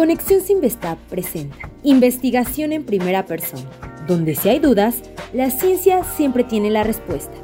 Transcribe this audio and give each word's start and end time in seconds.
Conexión 0.00 0.40
Sinvestap 0.40 0.98
presenta 1.10 1.68
Investigación 1.82 2.72
en 2.72 2.86
primera 2.86 3.26
persona, 3.26 3.68
donde 4.08 4.34
si 4.34 4.48
hay 4.48 4.58
dudas, 4.58 5.02
la 5.34 5.50
ciencia 5.50 6.04
siempre 6.16 6.42
tiene 6.42 6.70
la 6.70 6.84
respuesta. 6.84 7.34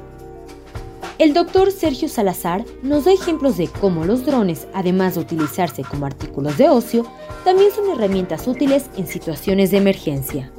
El 1.18 1.34
doctor 1.34 1.70
Sergio 1.70 2.08
Salazar 2.08 2.64
nos 2.82 3.04
da 3.04 3.12
ejemplos 3.12 3.58
de 3.58 3.68
cómo 3.68 4.06
los 4.06 4.24
drones, 4.24 4.68
además 4.72 5.16
de 5.16 5.20
utilizarse 5.20 5.84
como 5.84 6.06
artículos 6.06 6.56
de 6.56 6.70
ocio, 6.70 7.04
también 7.44 7.72
son 7.72 7.90
herramientas 7.90 8.48
útiles 8.48 8.88
en 8.96 9.06
situaciones 9.06 9.70
de 9.70 9.76
emergencia. 9.76 10.50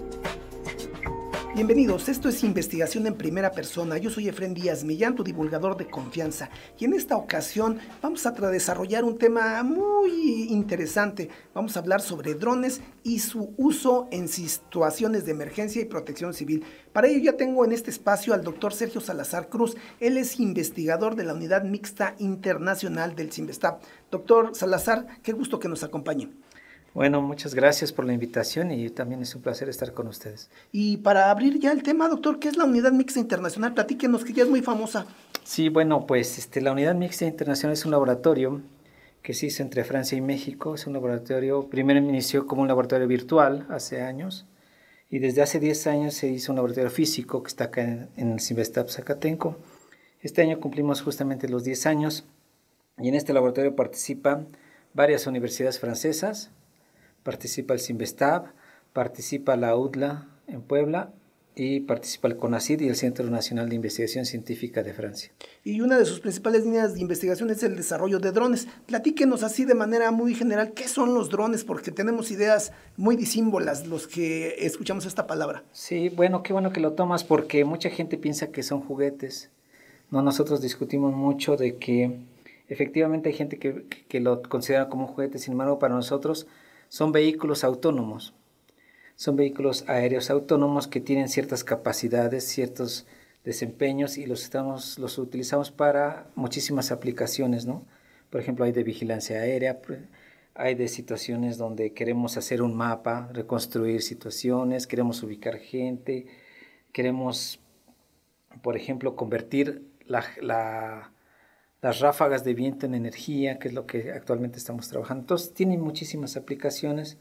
Bienvenidos, 1.57 2.07
esto 2.07 2.29
es 2.29 2.43
Investigación 2.43 3.07
en 3.07 3.15
Primera 3.15 3.51
Persona. 3.51 3.97
Yo 3.97 4.11
soy 4.11 4.27
Efren 4.27 4.53
Díaz 4.53 4.83
Millán, 4.83 5.15
tu 5.15 5.23
divulgador 5.23 5.75
de 5.75 5.87
confianza. 5.87 6.51
Y 6.77 6.85
en 6.85 6.93
esta 6.93 7.17
ocasión 7.17 7.79
vamos 7.99 8.27
a 8.27 8.31
desarrollar 8.31 9.03
un 9.03 9.17
tema 9.17 9.63
muy 9.63 10.43
interesante. 10.51 11.29
Vamos 11.55 11.75
a 11.75 11.79
hablar 11.79 12.01
sobre 12.01 12.35
drones 12.35 12.81
y 13.01 13.17
su 13.17 13.55
uso 13.57 14.07
en 14.11 14.27
situaciones 14.27 15.25
de 15.25 15.31
emergencia 15.31 15.81
y 15.81 15.85
protección 15.85 16.35
civil. 16.35 16.63
Para 16.93 17.07
ello 17.07 17.23
ya 17.23 17.37
tengo 17.37 17.65
en 17.65 17.71
este 17.71 17.89
espacio 17.89 18.35
al 18.35 18.43
doctor 18.43 18.71
Sergio 18.71 19.01
Salazar 19.01 19.49
Cruz. 19.49 19.75
Él 19.99 20.17
es 20.17 20.39
investigador 20.39 21.15
de 21.15 21.23
la 21.23 21.33
Unidad 21.33 21.63
Mixta 21.63 22.13
Internacional 22.19 23.15
del 23.15 23.31
CIMBESTAP. 23.31 23.81
Doctor 24.11 24.51
Salazar, 24.53 25.07
qué 25.23 25.31
gusto 25.31 25.59
que 25.59 25.69
nos 25.69 25.81
acompañe. 25.81 26.29
Bueno, 26.93 27.21
muchas 27.21 27.53
gracias 27.53 27.91
por 27.91 28.05
la 28.05 28.13
invitación 28.13 28.71
y 28.71 28.89
también 28.89 29.21
es 29.21 29.35
un 29.35 29.41
placer 29.41 29.69
estar 29.69 29.93
con 29.93 30.07
ustedes. 30.07 30.49
Y 30.71 30.97
para 30.97 31.29
abrir 31.29 31.59
ya 31.59 31.71
el 31.71 31.83
tema, 31.83 32.09
doctor, 32.09 32.39
¿qué 32.39 32.47
es 32.47 32.57
la 32.57 32.65
Unidad 32.65 32.91
Mixta 32.91 33.19
Internacional? 33.19 33.73
Platíquenos, 33.73 34.23
que 34.25 34.33
ya 34.33 34.43
es 34.43 34.49
muy 34.49 34.61
famosa. 34.61 35.05
Sí, 35.43 35.69
bueno, 35.69 36.05
pues 36.07 36.37
este, 36.37 36.59
la 36.61 36.71
Unidad 36.71 36.95
Mixta 36.95 37.25
Internacional 37.25 37.73
es 37.73 37.85
un 37.85 37.91
laboratorio 37.91 38.61
que 39.21 39.33
se 39.33 39.47
hizo 39.47 39.61
entre 39.61 39.83
Francia 39.83 40.17
y 40.17 40.21
México. 40.21 40.75
Es 40.75 40.87
un 40.87 40.93
laboratorio, 40.93 41.67
primero 41.69 41.99
inició 41.99 42.47
como 42.47 42.63
un 42.63 42.67
laboratorio 42.67 43.07
virtual 43.07 43.65
hace 43.69 44.01
años 44.01 44.45
y 45.09 45.19
desde 45.19 45.41
hace 45.41 45.59
10 45.59 45.87
años 45.87 46.13
se 46.15 46.27
hizo 46.27 46.51
un 46.51 46.57
laboratorio 46.57 46.89
físico 46.89 47.43
que 47.43 47.47
está 47.47 47.65
acá 47.65 47.83
en, 47.83 48.09
en 48.17 48.31
el 48.31 48.39
Cimestap 48.39 48.89
Zacatenco. 48.89 49.57
Este 50.21 50.41
año 50.41 50.59
cumplimos 50.59 51.01
justamente 51.01 51.47
los 51.47 51.63
10 51.63 51.85
años 51.85 52.25
y 52.97 53.07
en 53.09 53.15
este 53.15 53.33
laboratorio 53.33 53.75
participan 53.75 54.47
varias 54.93 55.27
universidades 55.27 55.79
francesas, 55.79 56.51
participa 57.27 57.73
el 57.73 57.81
Sinvestab, 57.81 58.53
participa 58.93 59.57
la 59.57 59.75
UDLA 59.75 60.29
en 60.47 60.61
Puebla 60.61 61.11
y 61.55 61.81
participa 61.81 62.29
el 62.29 62.37
CONACID 62.37 62.79
y 62.79 62.87
el 62.87 62.95
Centro 62.95 63.29
Nacional 63.29 63.67
de 63.67 63.75
Investigación 63.75 64.23
Científica 64.23 64.81
de 64.81 64.93
Francia. 64.93 65.33
Y 65.65 65.81
una 65.81 65.99
de 65.99 66.05
sus 66.05 66.21
principales 66.21 66.63
líneas 66.63 66.93
de 66.93 67.01
investigación 67.01 67.49
es 67.49 67.61
el 67.63 67.75
desarrollo 67.75 68.19
de 68.19 68.31
drones. 68.31 68.69
Platíquenos 68.85 69.43
así 69.43 69.65
de 69.65 69.75
manera 69.75 70.09
muy 70.11 70.35
general, 70.35 70.71
¿qué 70.73 70.87
son 70.87 71.13
los 71.13 71.29
drones? 71.29 71.65
Porque 71.65 71.91
tenemos 71.91 72.31
ideas 72.31 72.71
muy 72.95 73.17
disímbolas 73.17 73.87
los 73.87 74.07
que 74.07 74.65
escuchamos 74.65 75.05
esta 75.05 75.27
palabra. 75.27 75.65
Sí, 75.73 76.07
bueno, 76.07 76.43
qué 76.43 76.53
bueno 76.53 76.71
que 76.71 76.79
lo 76.79 76.93
tomas 76.93 77.25
porque 77.25 77.65
mucha 77.65 77.89
gente 77.89 78.17
piensa 78.17 78.53
que 78.53 78.63
son 78.63 78.79
juguetes. 78.79 79.49
No, 80.11 80.21
nosotros 80.21 80.61
discutimos 80.61 81.13
mucho 81.13 81.57
de 81.57 81.75
que 81.75 82.21
efectivamente 82.69 83.27
hay 83.27 83.35
gente 83.35 83.59
que, 83.59 83.83
que 84.07 84.21
lo 84.21 84.41
considera 84.43 84.87
como 84.87 85.07
un 85.07 85.13
juguete, 85.13 85.39
sin 85.39 85.51
embargo 85.51 85.77
para 85.77 85.93
nosotros 85.93 86.47
son 86.89 87.11
vehículos 87.11 87.63
autónomos. 87.63 88.33
Son 89.15 89.35
vehículos 89.35 89.83
aéreos 89.87 90.29
autónomos 90.29 90.87
que 90.87 91.01
tienen 91.01 91.27
ciertas 91.27 91.63
capacidades, 91.63 92.47
ciertos 92.47 93.07
desempeños 93.43 94.17
y 94.17 94.25
los, 94.25 94.43
estamos, 94.43 94.99
los 94.99 95.17
utilizamos 95.17 95.71
para 95.71 96.27
muchísimas 96.35 96.91
aplicaciones, 96.91 97.65
¿no? 97.65 97.85
Por 98.29 98.41
ejemplo, 98.41 98.65
hay 98.65 98.73
de 98.73 98.83
vigilancia 98.83 99.39
aérea, 99.39 99.79
hay 100.53 100.75
de 100.75 100.87
situaciones 100.87 101.57
donde 101.57 101.93
queremos 101.93 102.35
hacer 102.37 102.61
un 102.61 102.75
mapa, 102.75 103.29
reconstruir 103.33 104.01
situaciones, 104.01 104.85
queremos 104.85 105.23
ubicar 105.23 105.57
gente, 105.59 106.27
queremos, 106.91 107.59
por 108.61 108.75
ejemplo, 108.75 109.15
convertir 109.15 109.87
la, 110.05 110.25
la 110.41 111.11
las 111.81 111.99
ráfagas 111.99 112.43
de 112.43 112.53
viento 112.53 112.85
en 112.85 112.95
energía, 112.95 113.59
que 113.59 113.67
es 113.67 113.73
lo 113.73 113.85
que 113.85 114.11
actualmente 114.11 114.57
estamos 114.57 114.87
trabajando. 114.89 115.21
Entonces, 115.21 115.53
tiene 115.53 115.77
muchísimas 115.77 116.37
aplicaciones 116.37 117.17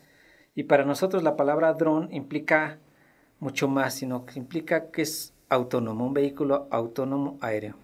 y 0.55 0.65
para 0.65 0.84
nosotros 0.84 1.22
la 1.22 1.37
palabra 1.37 1.72
dron 1.75 2.12
implica 2.12 2.78
mucho 3.39 3.69
más, 3.69 3.94
sino 3.94 4.25
que 4.25 4.39
implica 4.39 4.91
que 4.91 5.03
es 5.03 5.34
autónomo, 5.49 6.06
un 6.06 6.15
vehículo 6.15 6.67
autónomo 6.71 7.39
aéreo. 7.41 7.77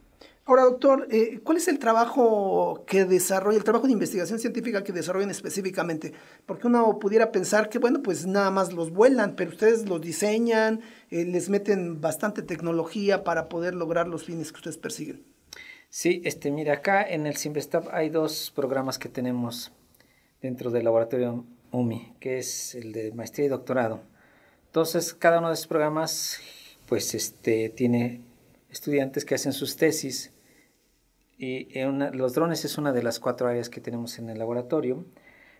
Ahora, 0.44 0.64
doctor, 0.64 1.06
eh, 1.10 1.40
¿cuál 1.44 1.58
es 1.58 1.68
el 1.68 1.78
trabajo 1.78 2.82
que 2.84 3.04
desarrolla, 3.04 3.58
el 3.58 3.62
trabajo 3.62 3.86
de 3.86 3.92
investigación 3.92 4.40
científica 4.40 4.82
que 4.82 4.92
desarrollan 4.92 5.30
específicamente? 5.30 6.14
Porque 6.46 6.66
uno 6.66 6.98
pudiera 6.98 7.30
pensar 7.30 7.68
que, 7.68 7.78
bueno, 7.78 8.02
pues 8.02 8.26
nada 8.26 8.50
más 8.50 8.72
los 8.72 8.90
vuelan, 8.90 9.36
pero 9.36 9.50
ustedes 9.50 9.88
los 9.88 10.00
diseñan, 10.00 10.80
eh, 11.10 11.24
les 11.24 11.48
meten 11.48 12.00
bastante 12.00 12.42
tecnología 12.42 13.22
para 13.22 13.48
poder 13.48 13.74
lograr 13.74 14.08
los 14.08 14.24
fines 14.24 14.50
que 14.50 14.56
ustedes 14.56 14.78
persiguen. 14.78 15.31
Sí, 15.94 16.22
este, 16.24 16.50
mira, 16.50 16.72
acá 16.72 17.02
en 17.02 17.26
el 17.26 17.36
Simvestab 17.36 17.90
hay 17.94 18.08
dos 18.08 18.50
programas 18.56 18.98
que 18.98 19.10
tenemos 19.10 19.72
dentro 20.40 20.70
del 20.70 20.84
laboratorio 20.84 21.44
UMI, 21.70 22.14
que 22.18 22.38
es 22.38 22.74
el 22.74 22.92
de 22.92 23.12
maestría 23.12 23.44
y 23.44 23.48
doctorado. 23.50 24.00
Entonces, 24.68 25.12
cada 25.12 25.40
uno 25.40 25.48
de 25.48 25.54
esos 25.54 25.66
programas, 25.66 26.40
pues, 26.88 27.14
este, 27.14 27.68
tiene 27.68 28.22
estudiantes 28.70 29.26
que 29.26 29.34
hacen 29.34 29.52
sus 29.52 29.76
tesis 29.76 30.32
y 31.36 31.68
los 32.14 32.32
drones 32.32 32.64
es 32.64 32.78
una 32.78 32.94
de 32.94 33.02
las 33.02 33.20
cuatro 33.20 33.46
áreas 33.46 33.68
que 33.68 33.82
tenemos 33.82 34.18
en 34.18 34.30
el 34.30 34.38
laboratorio. 34.38 35.04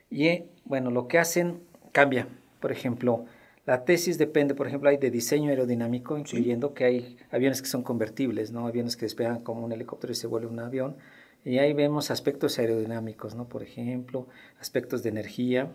Y, 0.09 0.45
bueno, 0.65 0.91
lo 0.91 1.09
que 1.09 1.19
hacen 1.19 1.61
cambia. 1.93 2.27
Por 2.59 2.73
ejemplo, 2.73 3.27
la 3.65 3.85
tesis 3.85 4.19
depende, 4.19 4.55
por 4.55 4.67
ejemplo, 4.67 4.91
hay 4.91 4.97
de 4.97 5.11
diseño 5.11 5.51
aerodinámico, 5.51 6.19
incluyendo 6.19 6.75
que 6.75 6.85
hay 6.85 7.17
aviones 7.31 7.63
que 7.63 7.69
son 7.69 7.85
convertibles, 7.85 8.51
¿no? 8.51 8.67
Aviones 8.67 8.97
que 8.97 9.05
despegan 9.05 9.41
como 9.41 9.65
un 9.65 9.73
helicóptero 9.73 10.13
y 10.13 10.17
se 10.17 10.27
vuelve 10.27 10.49
un 10.49 10.59
avión. 10.59 10.97
Y 11.45 11.59
ahí 11.59 11.73
vemos 11.73 12.11
aspectos 12.11 12.59
aerodinámicos, 12.59 13.37
¿no? 13.37 13.49
Por 13.49 13.63
ejemplo, 13.63 14.27
aspectos 14.61 15.05
de 15.05 15.11
energía, 15.11 15.71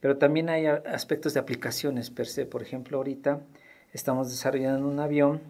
pero 0.00 0.18
también 0.18 0.48
hay 0.48 0.66
aspectos 0.66 1.32
de 1.34 1.40
aplicaciones 1.40 2.10
per 2.10 2.26
se. 2.26 2.44
Por 2.44 2.60
ejemplo, 2.60 2.98
ahorita 2.98 3.40
estamos 3.92 4.28
desarrollando 4.30 4.88
un 4.88 4.98
avión 4.98 5.40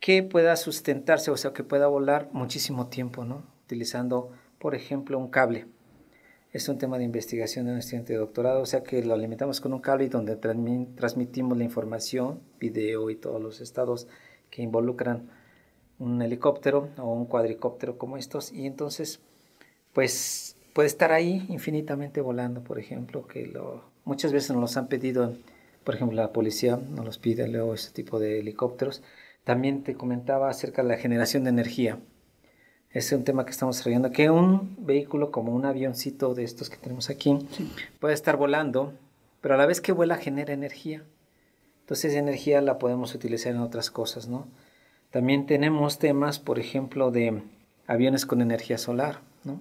que 0.00 0.22
pueda 0.22 0.56
sustentarse, 0.56 1.30
o 1.30 1.36
sea, 1.36 1.52
que 1.52 1.64
pueda 1.64 1.86
volar 1.86 2.30
muchísimo 2.32 2.88
tiempo, 2.88 3.26
¿no? 3.26 3.44
Utilizando, 3.64 4.30
por 4.58 4.74
ejemplo, 4.74 5.18
un 5.18 5.28
cable 5.28 5.66
es 6.54 6.68
un 6.68 6.78
tema 6.78 6.98
de 6.98 7.04
investigación 7.04 7.66
de 7.66 7.72
un 7.72 7.78
estudiante 7.78 8.12
de 8.12 8.20
doctorado, 8.20 8.62
o 8.62 8.66
sea 8.66 8.84
que 8.84 9.04
lo 9.04 9.12
alimentamos 9.12 9.60
con 9.60 9.72
un 9.72 9.80
cable 9.80 10.08
donde 10.08 10.36
transmitimos 10.36 11.58
la 11.58 11.64
información, 11.64 12.40
video 12.60 13.10
y 13.10 13.16
todos 13.16 13.42
los 13.42 13.60
estados 13.60 14.06
que 14.50 14.62
involucran 14.62 15.28
un 15.98 16.22
helicóptero 16.22 16.90
o 16.96 17.12
un 17.12 17.26
cuadricóptero 17.26 17.98
como 17.98 18.16
estos 18.16 18.52
y 18.52 18.66
entonces 18.66 19.20
pues 19.92 20.56
puede 20.74 20.86
estar 20.86 21.10
ahí 21.10 21.44
infinitamente 21.48 22.20
volando, 22.20 22.62
por 22.62 22.78
ejemplo, 22.78 23.26
que 23.26 23.48
lo, 23.48 23.82
muchas 24.04 24.32
veces 24.32 24.52
nos 24.52 24.60
los 24.60 24.76
han 24.76 24.86
pedido, 24.86 25.34
por 25.82 25.96
ejemplo, 25.96 26.16
la 26.16 26.32
policía 26.32 26.76
nos 26.76 27.04
los 27.04 27.18
pide 27.18 27.48
luego 27.48 27.74
ese 27.74 27.90
tipo 27.90 28.20
de 28.20 28.38
helicópteros. 28.38 29.02
También 29.42 29.82
te 29.82 29.96
comentaba 29.96 30.50
acerca 30.50 30.82
de 30.82 30.88
la 30.88 30.98
generación 30.98 31.42
de 31.42 31.50
energía 31.50 31.98
es 32.94 33.10
un 33.10 33.24
tema 33.24 33.44
que 33.44 33.50
estamos 33.50 33.76
desarrollando, 33.76 34.12
que 34.12 34.30
un 34.30 34.76
vehículo 34.78 35.32
como 35.32 35.52
un 35.52 35.66
avioncito 35.66 36.34
de 36.34 36.44
estos 36.44 36.70
que 36.70 36.76
tenemos 36.76 37.10
aquí 37.10 37.36
puede 37.98 38.14
estar 38.14 38.36
volando, 38.36 38.92
pero 39.40 39.56
a 39.56 39.58
la 39.58 39.66
vez 39.66 39.80
que 39.80 39.90
vuela 39.90 40.16
genera 40.16 40.54
energía. 40.54 41.02
Entonces 41.80 42.12
esa 42.12 42.20
energía 42.20 42.60
la 42.60 42.78
podemos 42.78 43.12
utilizar 43.14 43.52
en 43.52 43.60
otras 43.60 43.90
cosas, 43.90 44.28
¿no? 44.28 44.46
También 45.10 45.46
tenemos 45.46 45.98
temas, 45.98 46.38
por 46.38 46.60
ejemplo, 46.60 47.10
de 47.10 47.42
aviones 47.88 48.26
con 48.26 48.40
energía 48.40 48.78
solar, 48.78 49.20
¿no? 49.42 49.60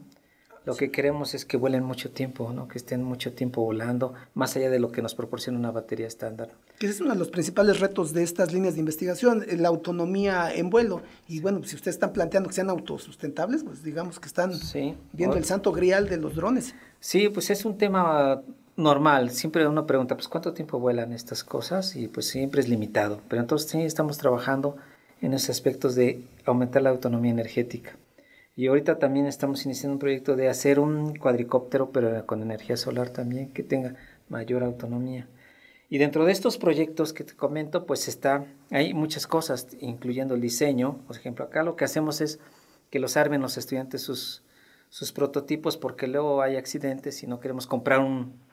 Lo 0.65 0.75
que 0.75 0.91
queremos 0.91 1.33
es 1.33 1.45
que 1.45 1.57
vuelen 1.57 1.83
mucho 1.83 2.11
tiempo, 2.11 2.53
¿no? 2.53 2.67
que 2.67 2.77
estén 2.77 3.03
mucho 3.03 3.33
tiempo 3.33 3.61
volando, 3.61 4.13
más 4.33 4.55
allá 4.55 4.69
de 4.69 4.79
lo 4.79 4.91
que 4.91 5.01
nos 5.01 5.13
proporciona 5.13 5.59
una 5.59 5.71
batería 5.71 6.07
estándar. 6.07 6.51
Que 6.79 6.87
es 6.87 7.01
uno 7.01 7.11
de 7.11 7.19
los 7.19 7.29
principales 7.29 7.79
retos 7.79 8.13
de 8.13 8.23
estas 8.23 8.53
líneas 8.53 8.75
de 8.75 8.79
investigación, 8.79 9.45
la 9.57 9.67
autonomía 9.67 10.53
en 10.53 10.69
vuelo. 10.69 11.01
Y 11.27 11.41
bueno, 11.41 11.63
si 11.63 11.75
ustedes 11.75 11.95
están 11.95 12.13
planteando 12.13 12.49
que 12.49 12.55
sean 12.55 12.69
autosustentables, 12.69 13.63
pues 13.63 13.83
digamos 13.83 14.19
que 14.19 14.27
están 14.27 14.53
viendo 15.11 15.37
el 15.37 15.45
santo 15.45 15.71
grial 15.71 16.07
de 16.07 16.17
los 16.17 16.35
drones. 16.35 16.75
Sí, 16.99 17.29
pues 17.29 17.49
es 17.49 17.65
un 17.65 17.77
tema 17.77 18.41
normal. 18.75 19.31
Siempre 19.31 19.67
uno 19.67 19.85
pregunta, 19.85 20.15
pues 20.15 20.27
¿cuánto 20.27 20.53
tiempo 20.53 20.79
vuelan 20.79 21.13
estas 21.13 21.43
cosas? 21.43 21.95
Y 21.95 22.07
pues 22.07 22.27
siempre 22.27 22.61
es 22.61 22.69
limitado. 22.69 23.21
Pero 23.27 23.41
entonces 23.41 23.69
sí 23.69 23.81
estamos 23.81 24.17
trabajando 24.17 24.77
en 25.21 25.33
esos 25.33 25.49
aspectos 25.49 25.95
de 25.95 26.23
aumentar 26.45 26.81
la 26.81 26.89
autonomía 26.89 27.31
energética. 27.31 27.97
Y 28.55 28.67
ahorita 28.67 28.99
también 28.99 29.25
estamos 29.25 29.65
iniciando 29.65 29.93
un 29.93 29.99
proyecto 29.99 30.35
de 30.35 30.47
hacer 30.47 30.79
un 30.79 31.15
cuadricóptero, 31.15 31.91
pero 31.91 32.25
con 32.27 32.41
energía 32.41 32.77
solar 32.77 33.09
también, 33.09 33.51
que 33.51 33.63
tenga 33.63 33.95
mayor 34.29 34.63
autonomía. 34.63 35.27
Y 35.89 35.97
dentro 35.97 36.25
de 36.25 36.31
estos 36.31 36.57
proyectos 36.57 37.13
que 37.13 37.23
te 37.23 37.35
comento, 37.35 37.85
pues 37.85 38.07
está, 38.07 38.45
hay 38.71 38.93
muchas 38.93 39.27
cosas, 39.27 39.67
incluyendo 39.79 40.35
el 40.35 40.41
diseño. 40.41 40.99
Por 41.07 41.15
ejemplo, 41.15 41.45
acá 41.45 41.63
lo 41.63 41.75
que 41.75 41.85
hacemos 41.85 42.21
es 42.21 42.39
que 42.89 42.99
los 42.99 43.17
armen 43.17 43.41
los 43.41 43.57
estudiantes 43.57 44.01
sus, 44.01 44.43
sus 44.89 45.11
prototipos 45.11 45.77
porque 45.77 46.07
luego 46.07 46.43
hay 46.43 46.55
accidentes 46.55 47.23
y 47.23 47.27
no 47.27 47.39
queremos 47.39 47.65
comprar 47.65 47.99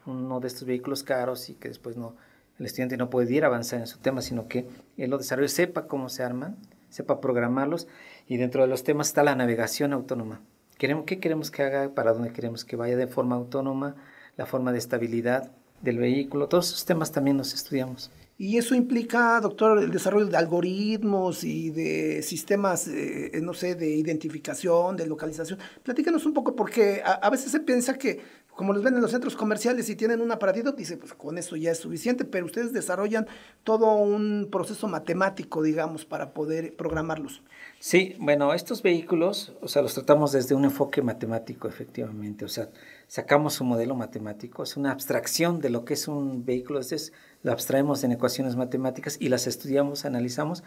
uno 0.06 0.40
de 0.40 0.48
estos 0.48 0.64
vehículos 0.64 1.02
caros 1.02 1.50
y 1.50 1.54
que 1.54 1.68
después 1.68 1.98
no, 1.98 2.16
el 2.58 2.64
estudiante 2.64 2.96
no 2.96 3.10
puede 3.10 3.34
ir 3.34 3.44
a 3.44 3.48
avanzar 3.48 3.80
en 3.80 3.86
su 3.86 3.98
tema, 3.98 4.22
sino 4.22 4.48
que 4.48 4.66
él 4.96 5.10
lo 5.10 5.18
desarrolle, 5.18 5.48
sepa 5.48 5.86
cómo 5.86 6.08
se 6.08 6.22
arman, 6.22 6.56
sepa 6.90 7.20
programarlos 7.20 7.88
y 8.26 8.36
dentro 8.36 8.62
de 8.62 8.68
los 8.68 8.84
temas 8.84 9.08
está 9.08 9.22
la 9.22 9.34
navegación 9.34 9.92
autónoma. 9.92 10.40
Queremos, 10.78 11.04
¿Qué 11.04 11.18
queremos 11.18 11.50
que 11.50 11.62
haga? 11.62 11.94
¿Para 11.94 12.12
dónde 12.12 12.32
queremos 12.32 12.64
que 12.64 12.76
vaya 12.76 12.96
de 12.96 13.06
forma 13.06 13.36
autónoma? 13.36 13.96
La 14.36 14.46
forma 14.46 14.72
de 14.72 14.78
estabilidad 14.78 15.50
del 15.82 15.98
vehículo. 15.98 16.48
Todos 16.48 16.68
esos 16.68 16.84
temas 16.84 17.12
también 17.12 17.36
los 17.36 17.54
estudiamos. 17.54 18.10
Y 18.38 18.56
eso 18.56 18.74
implica, 18.74 19.38
doctor, 19.40 19.78
el 19.78 19.90
desarrollo 19.90 20.24
de 20.24 20.36
algoritmos 20.38 21.44
y 21.44 21.68
de 21.68 22.22
sistemas, 22.22 22.88
eh, 22.88 23.38
no 23.42 23.52
sé, 23.52 23.74
de 23.74 23.90
identificación, 23.90 24.96
de 24.96 25.06
localización. 25.06 25.58
Platícanos 25.82 26.24
un 26.24 26.32
poco, 26.32 26.56
porque 26.56 27.02
a, 27.04 27.28
veces 27.28 27.52
se 27.52 27.60
piensa 27.60 27.98
que, 27.98 28.20
como 28.60 28.74
los 28.74 28.82
ven 28.82 28.94
en 28.94 29.00
los 29.00 29.10
centros 29.10 29.36
comerciales 29.36 29.88
y 29.88 29.96
tienen 29.96 30.20
un 30.20 30.32
aparatito, 30.32 30.72
dice, 30.72 30.98
pues 30.98 31.14
con 31.14 31.38
eso 31.38 31.56
ya 31.56 31.70
es 31.70 31.78
suficiente, 31.78 32.26
pero 32.26 32.44
ustedes 32.44 32.74
desarrollan 32.74 33.26
todo 33.64 33.96
un 33.96 34.48
proceso 34.52 34.86
matemático, 34.86 35.62
digamos, 35.62 36.04
para 36.04 36.34
poder 36.34 36.76
programarlos. 36.76 37.42
Sí, 37.78 38.16
bueno, 38.18 38.52
estos 38.52 38.82
vehículos, 38.82 39.54
o 39.62 39.68
sea, 39.68 39.80
los 39.80 39.94
tratamos 39.94 40.32
desde 40.32 40.54
un 40.54 40.66
enfoque 40.66 41.00
matemático, 41.00 41.68
efectivamente, 41.68 42.44
o 42.44 42.48
sea, 42.48 42.68
sacamos 43.06 43.62
un 43.62 43.68
modelo 43.68 43.94
matemático, 43.94 44.62
es 44.62 44.76
una 44.76 44.92
abstracción 44.92 45.60
de 45.60 45.70
lo 45.70 45.86
que 45.86 45.94
es 45.94 46.06
un 46.06 46.44
vehículo, 46.44 46.80
es 46.80 47.14
la 47.42 47.52
abstraemos 47.52 48.04
en 48.04 48.12
ecuaciones 48.12 48.56
matemáticas 48.56 49.16
y 49.18 49.30
las 49.30 49.46
estudiamos, 49.46 50.04
analizamos 50.04 50.64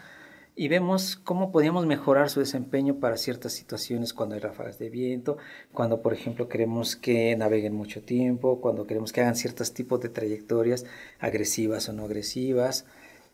y 0.56 0.68
vemos 0.68 1.16
cómo 1.16 1.50
podíamos 1.50 1.84
mejorar 1.86 2.30
su 2.30 2.38
desempeño 2.40 3.00
para 3.00 3.16
ciertas 3.16 3.52
situaciones 3.52 4.12
cuando 4.12 4.36
hay 4.36 4.40
ráfagas 4.40 4.78
de 4.78 4.88
viento, 4.88 5.36
cuando 5.72 6.00
por 6.00 6.12
ejemplo 6.12 6.48
queremos 6.48 6.94
que 6.94 7.34
naveguen 7.36 7.74
mucho 7.74 8.02
tiempo, 8.02 8.60
cuando 8.60 8.86
queremos 8.86 9.12
que 9.12 9.20
hagan 9.20 9.34
ciertos 9.34 9.74
tipos 9.74 10.00
de 10.00 10.10
trayectorias 10.10 10.86
agresivas 11.18 11.88
o 11.88 11.92
no 11.92 12.04
agresivas. 12.04 12.86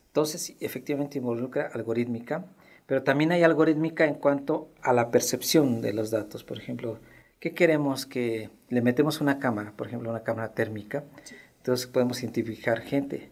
Entonces, 0.07 0.57
efectivamente 0.61 1.19
involucra 1.19 1.71
algorítmica, 1.73 2.47
pero 2.87 3.03
también 3.03 3.33
hay 3.33 3.43
algorítmica 3.43 4.07
en 4.07 4.15
cuanto 4.15 4.71
a 4.81 4.93
la 4.93 5.11
percepción 5.11 5.83
de 5.83 5.93
los 5.93 6.11
datos. 6.11 6.43
Por 6.43 6.59
ejemplo, 6.59 6.99
¿qué 7.39 7.53
queremos 7.53 8.07
que 8.07 8.51
le 8.71 8.81
metemos 8.81 9.21
una 9.21 9.39
cámara, 9.39 9.73
por 9.77 9.87
ejemplo, 9.87 10.11
una 10.11 10.25
cámara 10.25 10.55
térmica? 10.55 11.05
Entonces 11.59 11.87
podemos 11.87 12.23
identificar 12.23 12.81
gente. 12.81 13.31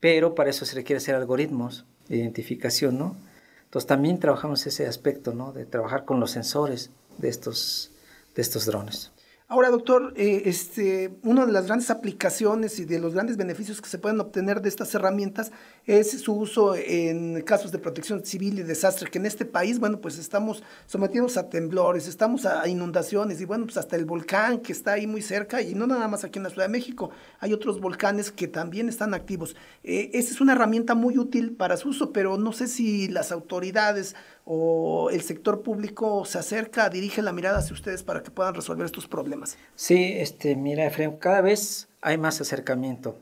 Pero 0.00 0.34
para 0.34 0.50
eso 0.50 0.64
se 0.64 0.74
requiere 0.74 0.98
hacer 0.98 1.14
algoritmos 1.14 1.86
de 2.08 2.16
identificación, 2.16 2.98
¿no? 2.98 3.16
Entonces 3.64 3.86
también 3.86 4.20
trabajamos 4.20 4.66
ese 4.66 4.86
aspecto, 4.86 5.34
¿no? 5.34 5.52
De 5.52 5.66
trabajar 5.66 6.04
con 6.04 6.20
los 6.20 6.30
sensores 6.30 6.90
de 7.18 7.28
estos, 7.28 7.90
de 8.34 8.42
estos 8.42 8.66
drones. 8.66 9.10
Ahora, 9.46 9.68
doctor, 9.68 10.14
eh, 10.16 10.44
este, 10.46 11.18
una 11.22 11.44
de 11.44 11.52
las 11.52 11.66
grandes 11.66 11.90
aplicaciones 11.90 12.78
y 12.78 12.86
de 12.86 12.98
los 12.98 13.12
grandes 13.12 13.36
beneficios 13.36 13.82
que 13.82 13.90
se 13.90 13.98
pueden 13.98 14.18
obtener 14.18 14.62
de 14.62 14.70
estas 14.70 14.94
herramientas 14.94 15.52
es 15.84 16.12
su 16.22 16.34
uso 16.34 16.74
en 16.74 17.42
casos 17.42 17.70
de 17.70 17.78
protección 17.78 18.24
civil 18.24 18.58
y 18.58 18.62
desastre, 18.62 19.10
que 19.10 19.18
en 19.18 19.26
este 19.26 19.44
país, 19.44 19.78
bueno, 19.78 20.00
pues 20.00 20.16
estamos 20.16 20.62
sometidos 20.86 21.36
a 21.36 21.50
temblores, 21.50 22.08
estamos 22.08 22.46
a 22.46 22.66
inundaciones 22.68 23.38
y 23.42 23.44
bueno, 23.44 23.66
pues 23.66 23.76
hasta 23.76 23.96
el 23.96 24.06
volcán 24.06 24.60
que 24.60 24.72
está 24.72 24.92
ahí 24.92 25.06
muy 25.06 25.20
cerca 25.20 25.60
y 25.60 25.74
no 25.74 25.86
nada 25.86 26.08
más 26.08 26.24
aquí 26.24 26.38
en 26.38 26.44
la 26.44 26.48
Ciudad 26.48 26.64
de 26.64 26.72
México, 26.72 27.10
hay 27.38 27.52
otros 27.52 27.82
volcanes 27.82 28.32
que 28.32 28.48
también 28.48 28.88
están 28.88 29.12
activos. 29.12 29.56
Eh, 29.82 30.10
esa 30.14 30.32
es 30.32 30.40
una 30.40 30.54
herramienta 30.54 30.94
muy 30.94 31.18
útil 31.18 31.54
para 31.54 31.76
su 31.76 31.90
uso, 31.90 32.14
pero 32.14 32.38
no 32.38 32.54
sé 32.54 32.66
si 32.66 33.08
las 33.08 33.30
autoridades 33.30 34.16
o 34.44 35.10
el 35.10 35.22
sector 35.22 35.62
público 35.62 36.24
se 36.24 36.38
acerca, 36.38 36.90
dirige 36.90 37.22
la 37.22 37.32
mirada 37.32 37.58
hacia 37.58 37.74
ustedes 37.74 38.02
para 38.02 38.22
que 38.22 38.30
puedan 38.30 38.54
resolver 38.54 38.84
estos 38.84 39.08
problemas? 39.08 39.56
Sí, 39.74 40.12
este, 40.16 40.54
mira, 40.54 40.86
Efraín, 40.86 41.16
cada 41.16 41.40
vez 41.40 41.88
hay 42.02 42.18
más 42.18 42.40
acercamiento, 42.40 43.18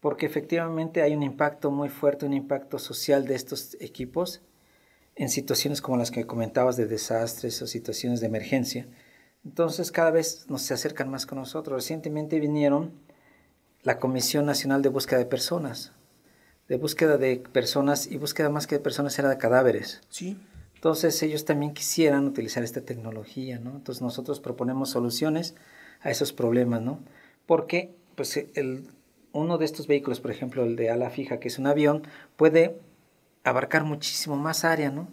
porque 0.00 0.26
efectivamente 0.26 1.02
hay 1.02 1.14
un 1.14 1.22
impacto 1.22 1.70
muy 1.70 1.88
fuerte, 1.88 2.26
un 2.26 2.34
impacto 2.34 2.78
social 2.78 3.26
de 3.26 3.34
estos 3.34 3.76
equipos 3.80 4.42
en 5.16 5.28
situaciones 5.28 5.80
como 5.80 5.96
las 5.96 6.10
que 6.10 6.26
comentabas 6.26 6.76
de 6.76 6.86
desastres 6.86 7.60
o 7.62 7.66
situaciones 7.66 8.20
de 8.20 8.26
emergencia. 8.26 8.86
Entonces 9.44 9.90
cada 9.90 10.10
vez 10.10 10.46
nos 10.48 10.62
se 10.62 10.74
acercan 10.74 11.10
más 11.10 11.26
con 11.26 11.38
nosotros. 11.38 11.76
Recientemente 11.76 12.40
vinieron 12.40 12.92
la 13.82 13.98
Comisión 13.98 14.46
Nacional 14.46 14.82
de 14.82 14.90
Búsqueda 14.90 15.18
de 15.18 15.26
Personas, 15.26 15.92
de 16.68 16.76
búsqueda 16.76 17.16
de 17.16 17.36
personas 17.52 18.06
y 18.06 18.16
búsqueda 18.18 18.50
más 18.50 18.66
que 18.66 18.76
de 18.76 18.80
personas 18.80 19.18
era 19.18 19.28
de 19.28 19.38
cadáveres. 19.38 20.00
Sí. 20.08 20.38
Entonces 20.80 21.22
ellos 21.22 21.44
también 21.44 21.74
quisieran 21.74 22.26
utilizar 22.26 22.64
esta 22.64 22.80
tecnología, 22.80 23.58
¿no? 23.58 23.72
Entonces 23.72 24.00
nosotros 24.00 24.40
proponemos 24.40 24.88
soluciones 24.88 25.54
a 26.00 26.10
esos 26.10 26.32
problemas, 26.32 26.80
¿no? 26.80 27.00
Porque 27.44 27.94
pues 28.14 28.38
el, 28.54 28.88
uno 29.32 29.58
de 29.58 29.66
estos 29.66 29.86
vehículos, 29.86 30.20
por 30.20 30.30
ejemplo 30.30 30.64
el 30.64 30.76
de 30.76 30.88
ala 30.88 31.10
fija, 31.10 31.38
que 31.38 31.48
es 31.48 31.58
un 31.58 31.66
avión, 31.66 32.04
puede 32.36 32.80
abarcar 33.44 33.84
muchísimo 33.84 34.36
más 34.36 34.64
área, 34.64 34.90
¿no? 34.90 35.08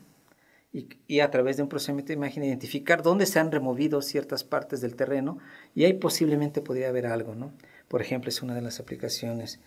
Y, 0.72 0.88
y, 1.06 1.20
a 1.20 1.32
través 1.32 1.58
de 1.58 1.64
un 1.64 1.70
procedimiento 1.70 2.10
de 2.10 2.14
imagen 2.14 2.46
identificar 2.46 3.04
dónde 3.04 3.26
se 3.26 3.40
han 3.40 3.52
removido 3.52 4.02
ciertas 4.02 4.46
partes 4.46 4.80
del 4.80 4.96
terreno 4.96 5.38
y 5.76 5.84
ahí 5.84 5.94
posiblemente 5.94 6.62
podría 6.62 6.88
haber 6.88 7.08
algo, 7.08 7.36
¿no? 7.36 7.52
Por 7.90 8.02
ejemplo, 8.02 8.30
es 8.30 8.42
una 8.42 8.56
de 8.56 8.62
las 8.62 8.80
aplicaciones. 8.80 9.60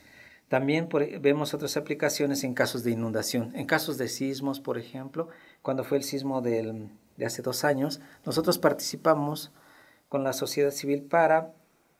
También 0.50 0.88
vemos 1.20 1.54
otras 1.54 1.76
aplicaciones 1.76 2.42
en 2.42 2.54
casos 2.54 2.82
de 2.82 2.90
inundación, 2.90 3.52
en 3.54 3.66
casos 3.66 3.98
de 3.98 4.08
sismos, 4.08 4.58
por 4.58 4.78
ejemplo, 4.78 5.28
cuando 5.62 5.84
fue 5.84 5.96
el 5.96 6.02
sismo 6.02 6.42
de 6.42 6.90
hace 7.24 7.40
dos 7.40 7.62
años, 7.62 8.00
nosotros 8.26 8.58
participamos 8.58 9.52
con 10.08 10.24
la 10.24 10.32
sociedad 10.32 10.72
civil 10.72 11.02
para 11.02 11.52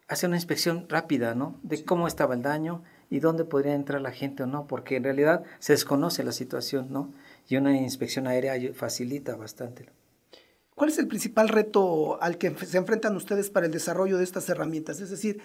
hacer 0.09 0.29
una 0.29 0.37
inspección 0.37 0.89
rápida, 0.89 1.37
¿no? 1.37 1.61
De 1.63 1.85
cómo 1.85 2.09
estaba 2.09 2.35
el 2.35 2.43
daño 2.43 2.83
y 3.09 3.21
dónde 3.21 3.45
podría 3.45 3.75
entrar 3.75 4.01
la 4.01 4.11
gente 4.11 4.43
o 4.43 4.47
no, 4.47 4.67
porque 4.67 4.97
en 4.97 5.05
realidad 5.05 5.45
se 5.61 5.75
desconoce 5.75 6.25
la 6.25 6.33
situación, 6.33 6.89
¿no? 6.91 7.15
Y 7.47 7.55
una 7.55 7.77
inspección 7.77 8.27
aérea 8.27 8.55
facilita 8.75 9.37
bastante. 9.37 9.87
¿Cuál 10.75 10.91
es 10.91 10.99
el 10.99 11.09
principal 11.09 11.49
reto 11.49 12.21
al 12.23 12.39
que 12.39 12.55
se 12.65 12.79
enfrentan 12.79 13.15
ustedes 13.15 13.51
para 13.51 13.67
el 13.67 13.73
desarrollo 13.73 14.17
de 14.17 14.25
estas 14.25 14.49
herramientas? 14.49 15.01
Es 15.01 15.11
decir, 15.11 15.43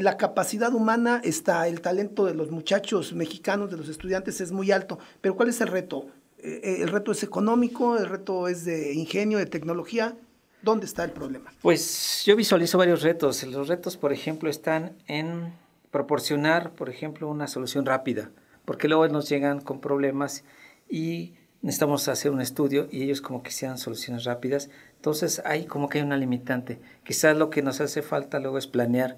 la 0.00 0.16
capacidad 0.16 0.74
humana 0.74 1.20
está, 1.22 1.68
el 1.68 1.80
talento 1.80 2.24
de 2.24 2.34
los 2.34 2.50
muchachos 2.50 3.12
mexicanos, 3.12 3.70
de 3.70 3.76
los 3.76 3.88
estudiantes 3.88 4.40
es 4.40 4.50
muy 4.50 4.72
alto, 4.72 4.98
pero 5.20 5.36
¿cuál 5.36 5.48
es 5.48 5.60
el 5.60 5.68
reto? 5.68 6.06
Eh, 6.38 6.60
eh, 6.62 6.76
¿El 6.82 6.88
reto 6.88 7.12
es 7.12 7.22
económico? 7.22 7.96
¿El 7.96 8.06
reto 8.06 8.48
es 8.48 8.64
de 8.64 8.92
ingenio, 8.92 9.38
de 9.38 9.46
tecnología? 9.46 10.16
¿Dónde 10.60 10.86
está 10.86 11.04
el 11.04 11.12
problema? 11.12 11.52
Pues 11.62 12.22
yo 12.24 12.34
visualizo 12.36 12.76
varios 12.78 13.02
retos. 13.02 13.44
Los 13.44 13.68
retos, 13.68 13.96
por 13.96 14.12
ejemplo, 14.12 14.50
están 14.50 14.96
en 15.06 15.52
proporcionar, 15.90 16.72
por 16.72 16.90
ejemplo, 16.90 17.28
una 17.28 17.46
solución 17.46 17.86
rápida, 17.86 18.30
porque 18.64 18.88
luego 18.88 19.06
nos 19.08 19.28
llegan 19.28 19.60
con 19.60 19.80
problemas 19.80 20.42
y 20.88 21.34
necesitamos 21.64 22.08
hacer 22.08 22.30
un 22.30 22.42
estudio 22.42 22.88
y 22.92 23.04
ellos 23.04 23.22
como 23.22 23.42
que 23.42 23.50
sean 23.50 23.78
soluciones 23.78 24.24
rápidas. 24.24 24.68
Entonces 24.96 25.40
ahí 25.46 25.64
como 25.64 25.88
que 25.88 25.96
hay 25.96 26.04
una 26.04 26.18
limitante. 26.18 26.78
Quizás 27.04 27.38
lo 27.38 27.48
que 27.48 27.62
nos 27.62 27.80
hace 27.80 28.02
falta 28.02 28.38
luego 28.38 28.58
es 28.58 28.66
planear, 28.66 29.16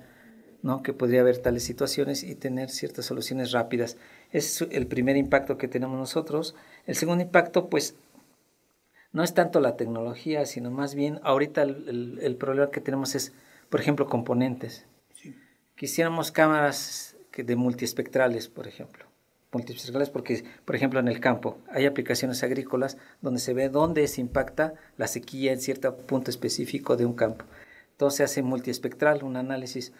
¿no? 0.62 0.80
Que 0.80 0.92
podría 0.92 1.22
haber 1.22 1.38
tales 1.38 1.64
situaciones 1.64 2.22
y 2.22 2.36
tener 2.36 2.70
ciertas 2.70 3.04
soluciones 3.04 3.50
rápidas. 3.50 3.96
Ese 4.30 4.64
es 4.64 4.70
el 4.70 4.86
primer 4.86 5.16
impacto 5.16 5.58
que 5.58 5.66
tenemos 5.66 5.98
nosotros. 5.98 6.54
El 6.86 6.94
segundo 6.94 7.24
impacto, 7.24 7.68
pues, 7.68 7.96
no 9.10 9.24
es 9.24 9.34
tanto 9.34 9.58
la 9.58 9.76
tecnología, 9.76 10.46
sino 10.46 10.70
más 10.70 10.94
bien 10.94 11.18
ahorita 11.24 11.62
el, 11.62 12.20
el, 12.22 12.36
problema 12.36 12.70
que 12.70 12.80
tenemos 12.80 13.16
es, 13.16 13.32
por 13.70 13.80
ejemplo, 13.80 14.06
componentes. 14.06 14.86
Quisiéramos 15.74 16.30
cámaras 16.30 17.16
de 17.36 17.56
multiespectrales, 17.56 18.46
por 18.46 18.68
ejemplo 18.68 19.05
multiespectrales 19.56 20.10
porque, 20.10 20.44
por 20.64 20.76
ejemplo, 20.76 21.00
en 21.00 21.08
el 21.08 21.20
campo 21.20 21.58
hay 21.70 21.86
aplicaciones 21.86 22.42
agrícolas 22.42 22.96
donde 23.20 23.40
se 23.40 23.54
ve 23.54 23.68
dónde 23.68 24.06
se 24.08 24.20
impacta 24.20 24.74
la 24.96 25.06
sequía 25.06 25.52
en 25.52 25.60
cierto 25.60 25.96
punto 25.96 26.30
específico 26.30 26.96
de 26.96 27.06
un 27.06 27.14
campo. 27.14 27.44
Entonces 27.92 28.18
se 28.18 28.24
hace 28.24 28.42
multiespectral, 28.42 29.22
un 29.22 29.36
análisis. 29.36 29.92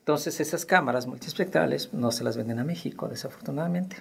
Entonces 0.00 0.40
esas 0.40 0.66
cámaras 0.66 1.06
multiespectrales 1.06 1.94
no 1.94 2.10
se 2.10 2.24
las 2.24 2.36
venden 2.36 2.58
a 2.58 2.64
México, 2.64 3.08
desafortunadamente. 3.08 3.96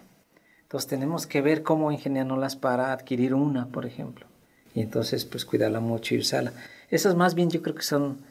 Entonces 0.63 0.89
tenemos 0.89 1.27
que 1.27 1.41
ver 1.41 1.62
cómo 1.62 1.91
ingeniárnoslas 1.91 2.55
para 2.55 2.91
adquirir 2.91 3.36
una, 3.36 3.67
por 3.67 3.86
ejemplo. 3.86 4.25
Y 4.74 4.82
entonces 4.82 5.24
pues 5.25 5.46
cuidarla 5.46 5.79
mucho 5.79 6.15
y 6.15 6.20
usarla. 6.20 6.51
Esas 6.89 7.15
más 7.15 7.36
bien 7.36 7.50
yo 7.50 7.62
creo 7.62 7.75
que 7.75 7.84
son 7.84 8.22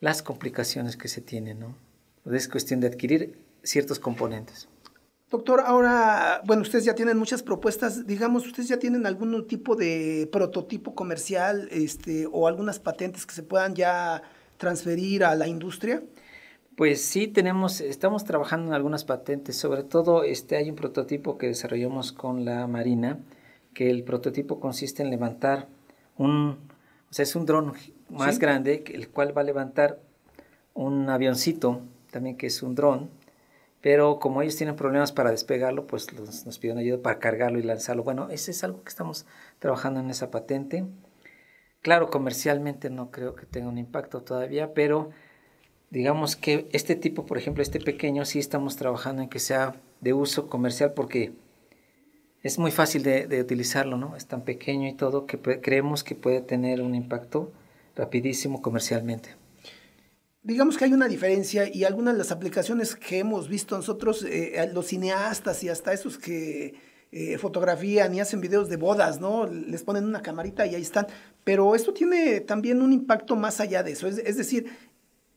las 0.00 0.22
complicaciones 0.22 0.96
que 0.96 1.08
se 1.08 1.22
tienen, 1.22 1.60
¿no? 1.60 1.74
Es 2.30 2.48
cuestión 2.48 2.80
de 2.80 2.88
adquirir 2.88 3.38
ciertos 3.62 3.98
componentes. 3.98 4.68
Doctor, 5.28 5.64
ahora, 5.66 6.40
bueno, 6.44 6.62
ustedes 6.62 6.84
ya 6.84 6.94
tienen 6.94 7.18
muchas 7.18 7.42
propuestas, 7.42 8.06
digamos, 8.06 8.46
ustedes 8.46 8.68
ya 8.68 8.78
tienen 8.78 9.06
algún 9.06 9.46
tipo 9.48 9.74
de 9.74 10.28
prototipo 10.30 10.94
comercial 10.94 11.68
este, 11.72 12.28
o 12.30 12.46
algunas 12.46 12.78
patentes 12.78 13.26
que 13.26 13.34
se 13.34 13.42
puedan 13.42 13.74
ya 13.74 14.22
transferir 14.56 15.24
a 15.24 15.34
la 15.34 15.48
industria. 15.48 16.04
Pues 16.76 17.02
sí, 17.02 17.26
tenemos, 17.26 17.80
estamos 17.80 18.24
trabajando 18.24 18.68
en 18.68 18.74
algunas 18.74 19.04
patentes, 19.04 19.56
sobre 19.56 19.82
todo 19.82 20.22
este, 20.22 20.58
hay 20.58 20.70
un 20.70 20.76
prototipo 20.76 21.38
que 21.38 21.48
desarrollamos 21.48 22.12
con 22.12 22.44
la 22.44 22.68
Marina, 22.68 23.18
que 23.74 23.90
el 23.90 24.04
prototipo 24.04 24.60
consiste 24.60 25.02
en 25.02 25.10
levantar 25.10 25.66
un, 26.18 26.58
o 27.10 27.12
sea, 27.12 27.24
es 27.24 27.34
un 27.34 27.46
dron 27.46 27.72
más 28.10 28.38
grande, 28.38 28.84
el 28.94 29.08
cual 29.08 29.36
va 29.36 29.40
a 29.40 29.44
levantar 29.44 29.98
un 30.72 31.10
avioncito, 31.10 31.80
también 32.12 32.36
que 32.36 32.46
es 32.46 32.62
un 32.62 32.76
dron, 32.76 33.10
pero 33.86 34.18
como 34.18 34.42
ellos 34.42 34.56
tienen 34.56 34.74
problemas 34.74 35.12
para 35.12 35.30
despegarlo, 35.30 35.86
pues 35.86 36.08
nos 36.44 36.58
piden 36.58 36.78
ayuda 36.78 37.00
para 37.00 37.20
cargarlo 37.20 37.60
y 37.60 37.62
lanzarlo. 37.62 38.02
Bueno, 38.02 38.28
ese 38.30 38.50
es 38.50 38.64
algo 38.64 38.82
que 38.82 38.88
estamos 38.88 39.26
trabajando 39.60 40.00
en 40.00 40.10
esa 40.10 40.32
patente. 40.32 40.86
Claro, 41.82 42.10
comercialmente 42.10 42.90
no 42.90 43.12
creo 43.12 43.36
que 43.36 43.46
tenga 43.46 43.68
un 43.68 43.78
impacto 43.78 44.22
todavía, 44.22 44.74
pero 44.74 45.10
digamos 45.90 46.34
que 46.34 46.66
este 46.72 46.96
tipo, 46.96 47.26
por 47.26 47.38
ejemplo, 47.38 47.62
este 47.62 47.78
pequeño, 47.78 48.24
sí 48.24 48.40
estamos 48.40 48.74
trabajando 48.74 49.22
en 49.22 49.28
que 49.28 49.38
sea 49.38 49.76
de 50.00 50.14
uso 50.14 50.48
comercial 50.48 50.92
porque 50.92 51.34
es 52.42 52.58
muy 52.58 52.72
fácil 52.72 53.04
de, 53.04 53.40
utilizarlo, 53.40 53.96
¿no? 53.96 54.16
Es 54.16 54.26
tan 54.26 54.42
pequeño 54.42 54.88
y 54.88 54.94
todo 54.94 55.26
que 55.26 55.38
creemos 55.60 56.02
que 56.02 56.16
puede 56.16 56.40
tener 56.40 56.82
un 56.82 56.96
impacto 56.96 57.52
rapidísimo 57.94 58.62
comercialmente. 58.62 59.36
Digamos 60.46 60.78
que 60.78 60.84
hay 60.84 60.92
una 60.92 61.08
diferencia 61.08 61.68
y 61.68 61.82
algunas 61.82 62.14
de 62.14 62.18
las 62.18 62.30
aplicaciones 62.30 62.94
que 62.94 63.18
hemos 63.18 63.48
visto 63.48 63.76
nosotros, 63.76 64.22
eh, 64.22 64.70
los 64.72 64.86
cineastas 64.86 65.64
y 65.64 65.68
hasta 65.68 65.92
esos 65.92 66.18
que 66.18 66.72
eh, 67.10 67.36
fotografían 67.36 68.14
y 68.14 68.20
hacen 68.20 68.40
videos 68.40 68.68
de 68.68 68.76
bodas, 68.76 69.20
¿no? 69.20 69.48
Les 69.48 69.82
ponen 69.82 70.04
una 70.04 70.22
camarita 70.22 70.64
y 70.64 70.76
ahí 70.76 70.82
están. 70.82 71.08
Pero 71.42 71.74
esto 71.74 71.92
tiene 71.92 72.38
también 72.38 72.80
un 72.80 72.92
impacto 72.92 73.34
más 73.34 73.58
allá 73.58 73.82
de 73.82 73.90
eso. 73.90 74.06
Es, 74.06 74.36
decir, 74.36 74.66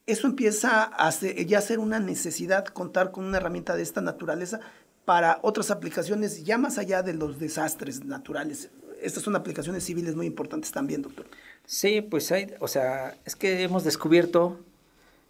eso 0.05 0.27
empieza 0.27 0.83
a 0.83 1.09
ya 1.09 1.57
a 1.57 1.61
ser 1.61 1.79
una 1.79 1.99
necesidad 1.99 2.65
contar 2.65 3.11
con 3.11 3.25
una 3.25 3.37
herramienta 3.37 3.75
de 3.75 3.81
esta 3.81 4.01
naturaleza 4.01 4.59
para 5.05 5.39
otras 5.41 5.71
aplicaciones 5.71 6.43
ya 6.43 6.59
más 6.59 6.77
allá 6.77 7.01
de 7.01 7.15
los 7.15 7.39
desastres 7.39 8.05
naturales. 8.05 8.69
Estas 9.01 9.23
son 9.23 9.35
aplicaciones 9.35 9.83
civiles 9.83 10.15
muy 10.15 10.27
importantes 10.27 10.71
también, 10.71 11.01
doctor. 11.01 11.25
Sí, 11.65 12.01
pues 12.01 12.31
hay, 12.31 12.53
o 12.59 12.67
sea, 12.67 13.17
es 13.25 13.35
que 13.35 13.63
hemos 13.63 13.83
descubierto 13.83 14.59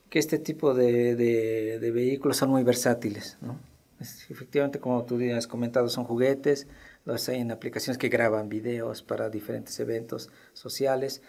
que 0.09 0.19
este 0.19 0.39
tipo 0.39 0.73
de, 0.73 1.15
de, 1.15 1.91
vehículos 1.91 2.37
son 2.37 2.49
muy 2.49 2.63
versátiles, 2.63 3.37
¿no? 3.41 3.59
efectivamente, 3.99 4.79
como 4.79 5.03
tú 5.03 5.19
has 5.35 5.47
comentado, 5.47 5.89
son 5.89 6.05
juguetes, 6.05 6.67
los 7.05 7.27
hay 7.27 7.41
en 7.41 7.51
aplicaciones 7.51 7.97
que 7.97 8.07
graban 8.09 8.47
videos 8.47 9.03
para 9.03 9.29
diferentes 9.29 9.79
eventos 9.79 10.29
sociales, 10.53 11.21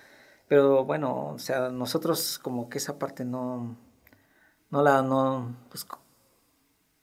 pero 0.49 0.85
bueno, 0.85 1.33
o 1.35 1.39
sea, 1.39 1.71
nosotros 1.71 2.39
como 2.39 2.69
que 2.69 2.79
esa 2.79 2.99
parte 2.99 3.25
no, 3.25 3.77
no 4.71 4.83
la, 4.83 5.03
no, 5.03 5.57
pues 5.69 5.87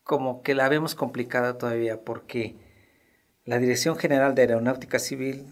como 0.04 0.42
que 0.42 0.56
la 0.56 0.70
vemos 0.70 0.96
complicada 0.96 1.58
todavía 1.58 2.02
porque 2.02 2.56
la 3.46 3.60
Dirección 3.60 3.98
General 3.98 4.36
de 4.36 4.44
Aeronáutica 4.44 5.00
Civil 5.00 5.46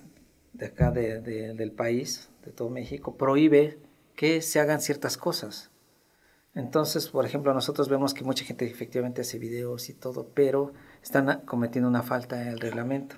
de 0.53 0.67
acá 0.67 0.91
del 0.91 1.72
país, 1.74 2.29
de 2.46 2.51
todo 2.51 2.70
México, 2.70 3.17
prohíbe 3.17 3.77
que 4.15 4.41
se 4.41 4.60
hagan 4.60 4.82
ciertas 4.82 5.17
cosas. 5.17 5.72
Entonces, 6.55 7.09
por 7.09 7.25
ejemplo, 7.25 7.53
nosotros 7.53 7.89
vemos 7.89 8.13
que 8.13 8.24
mucha 8.24 8.45
gente 8.45 8.65
efectivamente 8.65 9.21
hace 9.21 9.38
videos 9.38 9.89
y 9.89 9.93
todo, 9.93 10.29
pero 10.33 10.71
están 11.03 11.41
cometiendo 11.41 11.89
una 11.89 12.01
falta 12.01 12.41
en 12.41 12.47
el 12.47 12.62
reglamento. 12.62 13.17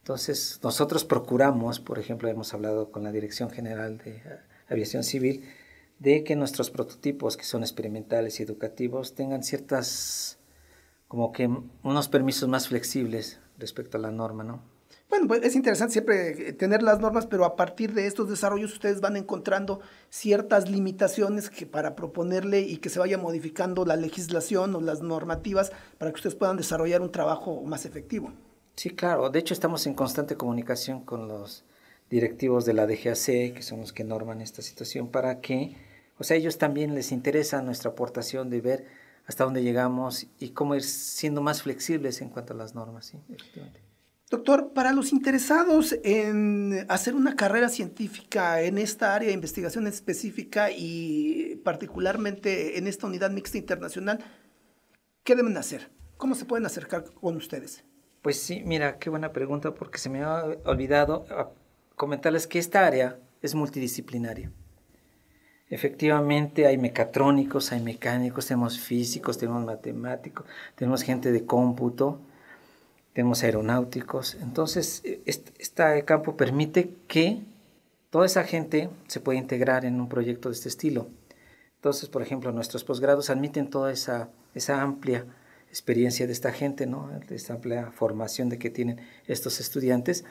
Entonces, 0.00 0.60
nosotros 0.62 1.04
procuramos, 1.04 1.80
por 1.80 1.98
ejemplo, 1.98 2.28
hemos 2.28 2.52
hablado 2.52 2.92
con 2.92 3.02
la 3.02 3.12
Dirección 3.12 3.48
General 3.48 3.96
de 3.96 4.22
Aviación 4.68 5.02
Civil, 5.02 5.48
de 5.98 6.22
que 6.22 6.36
nuestros 6.36 6.70
prototipos, 6.70 7.38
que 7.38 7.44
son 7.44 7.62
experimentales 7.62 8.38
y 8.38 8.42
educativos, 8.42 9.14
tengan 9.14 9.42
ciertas, 9.42 10.38
como 11.08 11.32
que 11.32 11.48
unos 11.82 12.08
permisos 12.08 12.46
más 12.50 12.68
flexibles 12.68 13.40
respecto 13.56 13.96
a 13.96 14.00
la 14.00 14.10
norma, 14.10 14.44
¿no? 14.44 14.73
Bueno, 15.14 15.28
pues 15.28 15.44
es 15.44 15.54
interesante 15.54 15.92
siempre 15.92 16.54
tener 16.54 16.82
las 16.82 16.98
normas, 16.98 17.24
pero 17.26 17.44
a 17.44 17.54
partir 17.54 17.94
de 17.94 18.08
estos 18.08 18.28
desarrollos 18.28 18.72
ustedes 18.72 19.00
van 19.00 19.16
encontrando 19.16 19.78
ciertas 20.10 20.68
limitaciones 20.68 21.50
que 21.50 21.66
para 21.66 21.94
proponerle 21.94 22.62
y 22.62 22.78
que 22.78 22.88
se 22.88 22.98
vaya 22.98 23.16
modificando 23.16 23.84
la 23.84 23.94
legislación 23.94 24.74
o 24.74 24.80
las 24.80 25.02
normativas 25.02 25.70
para 25.98 26.10
que 26.10 26.16
ustedes 26.16 26.34
puedan 26.34 26.56
desarrollar 26.56 27.00
un 27.00 27.12
trabajo 27.12 27.62
más 27.62 27.86
efectivo. 27.86 28.32
Sí, 28.74 28.90
claro. 28.90 29.30
De 29.30 29.38
hecho, 29.38 29.54
estamos 29.54 29.86
en 29.86 29.94
constante 29.94 30.34
comunicación 30.34 31.04
con 31.04 31.28
los 31.28 31.64
directivos 32.10 32.64
de 32.64 32.72
la 32.72 32.88
DGAC, 32.88 33.54
que 33.54 33.62
son 33.62 33.82
los 33.82 33.92
que 33.92 34.02
norman 34.02 34.40
esta 34.40 34.62
situación, 34.62 35.12
para 35.12 35.40
que, 35.40 35.76
o 36.18 36.24
sea, 36.24 36.36
ellos 36.36 36.58
también 36.58 36.92
les 36.96 37.12
interesa 37.12 37.62
nuestra 37.62 37.92
aportación 37.92 38.50
de 38.50 38.60
ver 38.60 38.86
hasta 39.26 39.44
dónde 39.44 39.62
llegamos 39.62 40.26
y 40.40 40.48
cómo 40.48 40.74
ir 40.74 40.82
siendo 40.82 41.40
más 41.40 41.62
flexibles 41.62 42.20
en 42.20 42.30
cuanto 42.30 42.52
a 42.52 42.56
las 42.56 42.74
normas, 42.74 43.06
sí, 43.06 43.18
efectivamente. 43.32 43.83
Doctor, 44.30 44.72
para 44.72 44.92
los 44.92 45.12
interesados 45.12 45.96
en 46.02 46.86
hacer 46.88 47.14
una 47.14 47.36
carrera 47.36 47.68
científica 47.68 48.62
en 48.62 48.78
esta 48.78 49.14
área 49.14 49.28
de 49.28 49.34
investigación 49.34 49.86
específica 49.86 50.70
y 50.70 51.60
particularmente 51.62 52.78
en 52.78 52.86
esta 52.86 53.06
unidad 53.06 53.30
mixta 53.30 53.58
internacional, 53.58 54.18
¿qué 55.24 55.36
deben 55.36 55.56
hacer? 55.56 55.90
¿Cómo 56.16 56.34
se 56.34 56.46
pueden 56.46 56.64
acercar 56.64 57.04
con 57.04 57.36
ustedes? 57.36 57.84
Pues 58.22 58.40
sí, 58.40 58.62
mira, 58.64 58.98
qué 58.98 59.10
buena 59.10 59.32
pregunta 59.32 59.74
porque 59.74 59.98
se 59.98 60.08
me 60.08 60.22
ha 60.22 60.42
olvidado 60.64 61.26
ah, 61.30 61.50
comentarles 61.94 62.46
que 62.46 62.58
esta 62.58 62.86
área 62.86 63.18
es 63.42 63.54
multidisciplinaria. 63.54 64.50
Efectivamente 65.68 66.66
hay 66.66 66.78
mecatrónicos, 66.78 67.72
hay 67.72 67.82
mecánicos, 67.82 68.46
tenemos 68.46 68.78
físicos, 68.78 69.36
tenemos 69.36 69.64
matemáticos, 69.64 70.46
tenemos 70.76 71.02
gente 71.02 71.32
de 71.32 71.44
cómputo, 71.44 72.20
tenemos 73.14 73.44
aeronáuticos. 73.44 74.34
Entonces, 74.42 75.02
este, 75.24 76.04
campo 76.04 76.36
permite 76.36 76.90
que 77.06 77.42
toda 78.10 78.26
esa 78.26 78.44
gente 78.44 78.90
se 79.06 79.20
pueda 79.20 79.38
integrar 79.38 79.84
en 79.84 80.00
un 80.00 80.08
proyecto 80.08 80.50
de 80.50 80.54
este 80.54 80.68
estilo. 80.68 81.08
Entonces, 81.76 82.08
por 82.08 82.22
ejemplo, 82.22 82.52
nuestros 82.52 82.84
posgrados 82.84 83.30
admiten 83.30 83.70
toda 83.70 83.92
esa, 83.92 84.30
esa 84.54 84.82
amplia 84.82 85.24
experiencia 85.68 86.26
de 86.26 86.32
esta 86.32 86.52
gente, 86.52 86.86
¿no? 86.86 87.10
esta 87.30 87.54
amplia 87.54 87.90
formación 87.92 88.48
de 88.48 88.58
que 88.58 88.70
tienen 88.70 89.00
estos 89.26 89.60
estudiantes. 89.60 90.24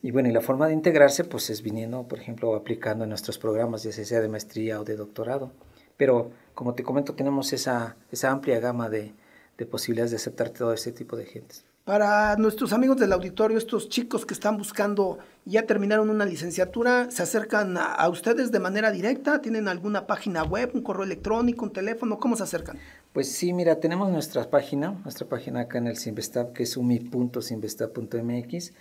Y 0.00 0.12
bueno, 0.12 0.28
y 0.28 0.32
la 0.32 0.40
forma 0.40 0.68
de 0.68 0.74
integrarse, 0.74 1.24
pues 1.24 1.50
es 1.50 1.62
viniendo, 1.62 2.06
por 2.06 2.20
ejemplo, 2.20 2.54
aplicando 2.54 3.02
en 3.04 3.10
nuestros 3.10 3.36
programas, 3.36 3.82
ya 3.82 3.92
sea 3.92 4.20
de 4.20 4.28
maestría 4.28 4.80
o 4.80 4.84
de 4.84 4.94
doctorado. 4.94 5.52
Pero, 5.96 6.30
como 6.54 6.74
te 6.74 6.84
comento, 6.84 7.14
tenemos 7.14 7.52
esa, 7.52 7.96
esa 8.12 8.30
amplia 8.30 8.60
gama 8.60 8.88
de, 8.88 9.12
de 9.56 9.66
posibilidades 9.66 10.12
de 10.12 10.18
aceptar 10.18 10.50
todo 10.50 10.72
este 10.72 10.92
tipo 10.92 11.16
de 11.16 11.26
gente. 11.26 11.67
Para 11.88 12.36
nuestros 12.36 12.74
amigos 12.74 12.98
del 12.98 13.14
auditorio, 13.14 13.56
estos 13.56 13.88
chicos 13.88 14.26
que 14.26 14.34
están 14.34 14.58
buscando, 14.58 15.20
ya 15.46 15.62
terminaron 15.62 16.10
una 16.10 16.26
licenciatura, 16.26 17.10
¿se 17.10 17.22
acercan 17.22 17.78
a, 17.78 18.06
ustedes 18.10 18.52
de 18.52 18.60
manera 18.60 18.90
directa? 18.90 19.40
¿Tienen 19.40 19.68
alguna 19.68 20.06
página 20.06 20.42
web, 20.42 20.72
un 20.74 20.82
correo 20.82 21.04
electrónico, 21.04 21.64
un 21.64 21.72
teléfono? 21.72 22.18
¿Cómo 22.18 22.36
se 22.36 22.42
acercan? 22.42 22.76
Pues 23.14 23.32
sí, 23.32 23.54
mira, 23.54 23.80
tenemos 23.80 24.10
nuestra 24.10 24.50
página, 24.50 25.00
nuestra 25.02 25.26
página 25.26 25.60
acá 25.60 25.78
en 25.78 25.86
el 25.86 25.96
Simvestab, 25.96 26.52
que 26.52 26.64
es 26.64 26.76
umi.simvestab.mx, 26.76 28.72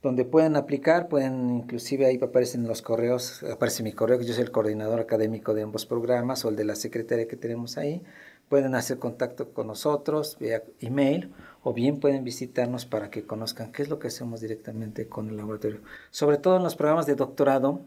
donde 0.00 0.24
pueden 0.24 0.54
aplicar, 0.54 1.08
pueden, 1.08 1.50
inclusive 1.50 2.06
ahí 2.06 2.16
aparecen 2.22 2.68
los 2.68 2.80
correos, 2.80 3.42
aparece 3.42 3.82
mi 3.82 3.90
correo, 3.90 4.20
que 4.20 4.24
yo 4.24 4.34
soy 4.34 4.44
el 4.44 4.52
coordinador 4.52 5.00
académico 5.00 5.52
de 5.52 5.62
ambos 5.62 5.84
programas, 5.84 6.44
o 6.44 6.50
el 6.50 6.54
de 6.54 6.64
la 6.64 6.76
secretaria 6.76 7.26
que 7.26 7.34
tenemos 7.34 7.76
ahí, 7.76 8.04
pueden 8.48 8.74
hacer 8.74 8.98
contacto 8.98 9.52
con 9.52 9.66
nosotros 9.66 10.36
vía 10.38 10.62
email 10.80 11.32
o 11.62 11.72
bien 11.72 11.98
pueden 11.98 12.24
visitarnos 12.24 12.86
para 12.86 13.10
que 13.10 13.24
conozcan 13.24 13.72
qué 13.72 13.82
es 13.82 13.88
lo 13.88 13.98
que 13.98 14.08
hacemos 14.08 14.40
directamente 14.40 15.08
con 15.08 15.28
el 15.28 15.36
laboratorio. 15.36 15.80
Sobre 16.10 16.38
todo 16.38 16.56
en 16.56 16.62
los 16.62 16.76
programas 16.76 17.06
de 17.06 17.16
doctorado, 17.16 17.80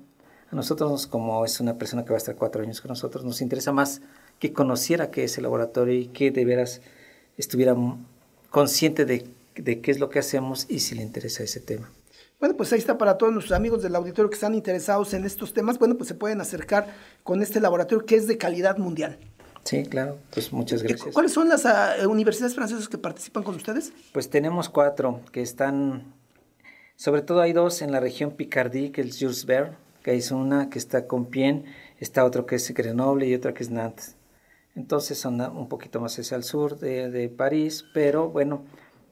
a 0.51 0.55
nosotros, 0.55 1.05
como 1.05 1.45
es 1.45 1.59
una 1.59 1.77
persona 1.77 2.03
que 2.03 2.09
va 2.09 2.15
a 2.15 2.17
estar 2.17 2.35
cuatro 2.35 2.63
años 2.63 2.81
con 2.81 2.89
nosotros, 2.89 3.23
nos 3.23 3.41
interesa 3.41 3.71
más 3.71 4.01
que 4.39 4.51
conociera 4.51 5.11
qué 5.11 5.23
es 5.23 5.37
el 5.37 5.43
laboratorio 5.43 5.93
y 5.93 6.07
que 6.07 6.31
de 6.31 6.43
veras 6.43 6.81
estuviera 7.37 7.75
consciente 8.49 9.05
de, 9.05 9.27
de 9.55 9.79
qué 9.79 9.91
es 9.91 9.99
lo 9.99 10.09
que 10.09 10.19
hacemos 10.19 10.65
y 10.67 10.79
si 10.79 10.95
le 10.95 11.03
interesa 11.03 11.43
ese 11.43 11.59
tema. 11.59 11.91
Bueno, 12.39 12.55
pues 12.55 12.73
ahí 12.73 12.79
está 12.79 12.97
para 12.97 13.17
todos 13.17 13.31
nuestros 13.31 13.55
amigos 13.55 13.83
del 13.83 13.95
auditorio 13.95 14.29
que 14.29 14.35
están 14.35 14.55
interesados 14.55 15.13
en 15.13 15.25
estos 15.25 15.53
temas. 15.53 15.77
Bueno, 15.77 15.95
pues 15.97 16.07
se 16.07 16.15
pueden 16.15 16.41
acercar 16.41 16.87
con 17.23 17.41
este 17.41 17.59
laboratorio 17.59 18.05
que 18.05 18.15
es 18.15 18.27
de 18.27 18.37
calidad 18.37 18.77
mundial. 18.77 19.19
Sí, 19.63 19.83
claro, 19.83 20.17
pues 20.31 20.51
muchas 20.51 20.83
gracias. 20.83 21.13
¿Cuáles 21.13 21.33
son 21.33 21.49
las 21.49 21.65
ah, 21.65 21.95
universidades 22.07 22.55
francesas 22.55 22.87
que 22.87 22.97
participan 22.97 23.43
con 23.43 23.55
ustedes? 23.55 23.93
Pues 24.13 24.29
tenemos 24.29 24.69
cuatro 24.69 25.21
que 25.31 25.41
están, 25.41 26.13
sobre 26.95 27.21
todo 27.21 27.41
hay 27.41 27.53
dos 27.53 27.81
en 27.81 27.91
la 27.91 27.99
región 27.99 28.31
Picardie, 28.31 28.91
que 28.91 29.01
es 29.01 29.17
Jules 29.19 29.45
Verne, 29.45 29.77
que 30.03 30.15
es 30.15 30.31
una 30.31 30.69
que 30.69 30.79
está 30.79 31.07
con 31.07 31.25
Pien, 31.25 31.65
está 31.99 32.25
otro 32.25 32.45
que 32.45 32.55
es 32.55 32.73
Grenoble 32.73 33.27
y 33.27 33.35
otra 33.35 33.53
que 33.53 33.63
es 33.63 33.69
Nantes. 33.69 34.15
Entonces 34.75 35.17
son 35.17 35.41
un 35.41 35.67
poquito 35.67 35.99
más 35.99 36.17
hacia 36.17 36.37
el 36.37 36.43
sur 36.43 36.79
de, 36.79 37.09
de 37.09 37.29
París, 37.29 37.85
pero 37.93 38.29
bueno, 38.29 38.63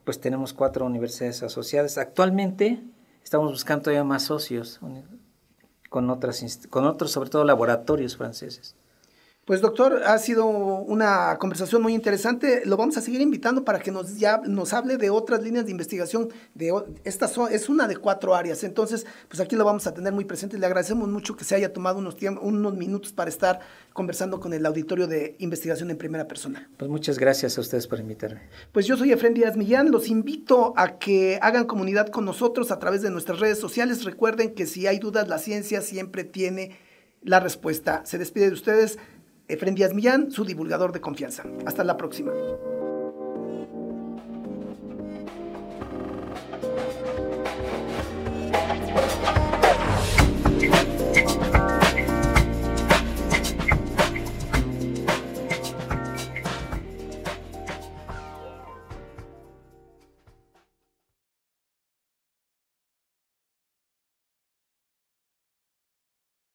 pues 0.04 0.20
tenemos 0.20 0.54
cuatro 0.54 0.86
universidades 0.86 1.42
asociadas. 1.42 1.98
Actualmente 1.98 2.82
estamos 3.22 3.52
buscando 3.52 3.82
todavía 3.82 4.04
más 4.04 4.22
socios 4.22 4.80
con, 5.90 6.08
otras, 6.08 6.66
con 6.70 6.86
otros, 6.86 7.10
sobre 7.12 7.28
todo 7.28 7.44
laboratorios 7.44 8.16
franceses. 8.16 8.74
Pues 9.48 9.62
doctor, 9.62 10.02
ha 10.04 10.18
sido 10.18 10.46
una 10.46 11.38
conversación 11.38 11.80
muy 11.80 11.94
interesante. 11.94 12.60
Lo 12.66 12.76
vamos 12.76 12.98
a 12.98 13.00
seguir 13.00 13.22
invitando 13.22 13.64
para 13.64 13.78
que 13.78 13.90
nos, 13.90 14.18
ya, 14.18 14.42
nos 14.44 14.74
hable 14.74 14.98
de 14.98 15.08
otras 15.08 15.42
líneas 15.42 15.64
de 15.64 15.70
investigación. 15.70 16.28
De, 16.54 16.70
esta 17.04 17.30
es 17.50 17.68
una 17.70 17.88
de 17.88 17.96
cuatro 17.96 18.34
áreas. 18.34 18.62
Entonces, 18.62 19.06
pues 19.26 19.40
aquí 19.40 19.56
lo 19.56 19.64
vamos 19.64 19.86
a 19.86 19.94
tener 19.94 20.12
muy 20.12 20.26
presente. 20.26 20.58
Le 20.58 20.66
agradecemos 20.66 21.08
mucho 21.08 21.34
que 21.34 21.44
se 21.44 21.54
haya 21.54 21.72
tomado 21.72 21.96
unos, 21.98 22.18
unos 22.42 22.74
minutos 22.74 23.14
para 23.14 23.30
estar 23.30 23.60
conversando 23.94 24.38
con 24.38 24.52
el 24.52 24.66
auditorio 24.66 25.06
de 25.06 25.34
investigación 25.38 25.90
en 25.90 25.96
primera 25.96 26.28
persona. 26.28 26.68
Pues 26.76 26.90
muchas 26.90 27.18
gracias 27.18 27.56
a 27.56 27.62
ustedes 27.62 27.86
por 27.86 28.00
invitarme. 28.00 28.42
Pues 28.72 28.84
yo 28.84 28.98
soy 28.98 29.12
Efren 29.12 29.32
Díaz 29.32 29.56
Millán. 29.56 29.90
Los 29.90 30.08
invito 30.08 30.74
a 30.76 30.98
que 30.98 31.38
hagan 31.40 31.64
comunidad 31.64 32.08
con 32.08 32.26
nosotros 32.26 32.70
a 32.70 32.78
través 32.78 33.00
de 33.00 33.08
nuestras 33.08 33.40
redes 33.40 33.58
sociales. 33.58 34.04
Recuerden 34.04 34.54
que 34.54 34.66
si 34.66 34.86
hay 34.86 34.98
dudas, 34.98 35.26
la 35.26 35.38
ciencia 35.38 35.80
siempre 35.80 36.24
tiene 36.24 36.76
la 37.22 37.40
respuesta. 37.40 38.02
Se 38.04 38.18
despide 38.18 38.48
de 38.48 38.54
ustedes 38.54 38.98
Efren 39.48 39.74
Díaz 39.74 39.94
Millán, 39.94 40.30
su 40.30 40.44
divulgador 40.44 40.92
de 40.92 41.00
confianza. 41.00 41.42
Hasta 41.64 41.82
la 41.82 41.96
próxima. 41.96 42.32